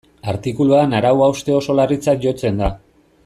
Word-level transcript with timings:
Artikuluan 0.31 0.95
arau 0.99 1.11
hauste 1.27 1.55
oso 1.59 1.77
larritzat 1.81 2.25
jotzen 2.25 2.63
da. 2.65 2.73